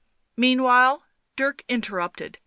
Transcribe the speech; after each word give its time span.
.""Meanwhile..." 0.35 1.03
Dirk 1.37 1.63
interrupted. 1.69 2.39